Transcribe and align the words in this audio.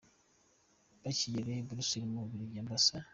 Bakigera 1.03 1.49
i 1.61 1.65
Buruseli 1.67 2.05
mu 2.11 2.19
Bubiligi, 2.23 2.57
Amb. 2.61 2.71